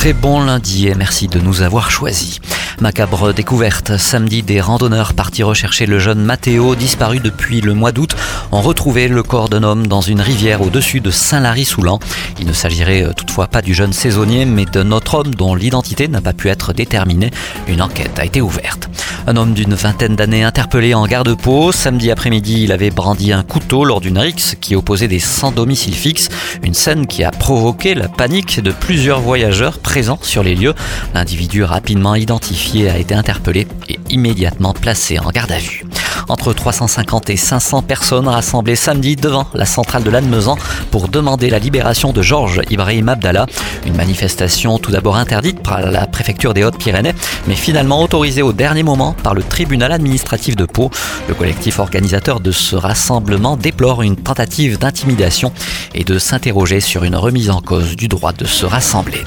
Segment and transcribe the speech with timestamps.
[0.00, 2.40] Très bon lundi et merci de nous avoir choisis.
[2.80, 3.98] Macabre découverte.
[3.98, 8.16] Samedi, des randonneurs partis rechercher le jeune Matteo, disparu depuis le mois d'août,
[8.50, 11.98] ont retrouvé le corps d'un homme dans une rivière au-dessus de Saint-Lary-Soulan.
[12.38, 16.08] Il ne s'agirait euh, toutefois pas du jeune saisonnier, mais d'un autre homme dont l'identité
[16.08, 17.30] n'a pas pu être déterminée.
[17.68, 18.88] Une enquête a été ouverte.
[19.26, 21.72] Un homme d'une vingtaine d'années interpellé en garde-peau.
[21.72, 25.94] Samedi après-midi, il avait brandi un couteau lors d'une rixe qui opposait des sans domicile
[25.94, 26.28] fixe.
[26.62, 30.74] Une scène qui a provoqué la panique de plusieurs voyageurs présents sur les lieux.
[31.14, 35.84] L'individu rapidement identifié a été interpellé et immédiatement placé en garde à vue.
[36.30, 40.56] Entre 350 et 500 personnes rassemblées samedi devant la centrale de Lannemezan
[40.92, 43.46] pour demander la libération de Georges Ibrahim Abdallah.
[43.84, 47.14] Une manifestation tout d'abord interdite par la préfecture des Hautes-Pyrénées,
[47.48, 50.92] mais finalement autorisée au dernier moment par le tribunal administratif de Pau.
[51.26, 55.52] Le collectif organisateur de ce rassemblement déplore une tentative d'intimidation
[55.96, 59.24] et de s'interroger sur une remise en cause du droit de se rassembler.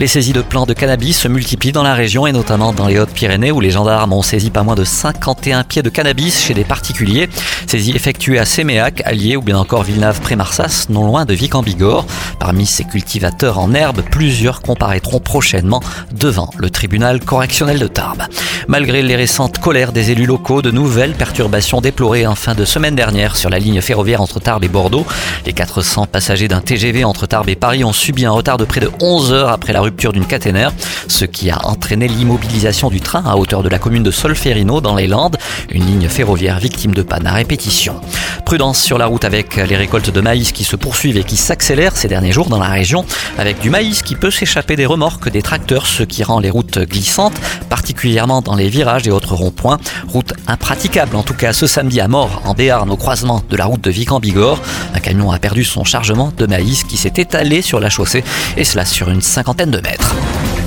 [0.00, 2.98] Les saisies de plants de cannabis se multiplient dans la région et notamment dans les
[2.98, 6.64] Hautes-Pyrénées où les gendarmes ont saisi pas moins de 51 pieds de cannabis chez des
[6.64, 7.28] particuliers.
[7.68, 12.06] Saisies effectuées à Séméac, Allier ou bien encore Villeneuve-Prémarsas, non loin de Vic en Bigorre.
[12.40, 15.80] Parmi ces cultivateurs en herbe, plusieurs comparaîtront prochainement
[16.12, 18.24] devant le tribunal correctionnel de Tarbes.
[18.66, 22.96] Malgré les récentes colères des élus locaux, de nouvelles perturbations déplorées en fin de semaine
[22.96, 25.06] dernière sur la ligne ferroviaire entre Tarbes et Bordeaux.
[25.46, 28.80] Les 400 passagers d'un TGV entre Tarbes et Paris ont subi un retard de près
[28.80, 30.72] de 11 heures après la rupture d'une caténaire,
[31.08, 34.96] ce qui a entraîné l'immobilisation du train à hauteur de la commune de Solferino dans
[34.96, 35.36] les Landes,
[35.70, 38.00] une ligne ferroviaire victime de panne à répétition.
[38.46, 41.96] Prudence sur la route avec les récoltes de maïs qui se poursuivent et qui s'accélèrent
[41.96, 43.04] ces derniers jours dans la région,
[43.38, 46.78] avec du maïs qui peut s'échapper des remorques des tracteurs, ce qui rend les routes
[46.78, 47.38] glissantes,
[47.68, 49.78] particulièrement dans les virages et autres ronds-points.
[50.08, 53.66] Route impraticable en tout cas ce samedi à mort en Béarn au croisement de la
[53.66, 54.60] route de Vic en Bigorre.
[54.94, 58.24] Un camion a perdu son chargement de maïs qui s'est étalé sur la chaussée
[58.56, 60.63] et cela sur une cinquantaine de 22 mètres.